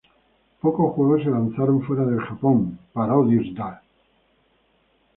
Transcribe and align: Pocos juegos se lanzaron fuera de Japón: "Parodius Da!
Pocos 0.61 0.95
juegos 0.95 1.21
se 1.23 1.29
lanzaron 1.29 1.83
fuera 1.83 2.03
de 2.05 2.17
Japón: 2.21 2.79
"Parodius 2.91 3.53
Da! 3.53 3.83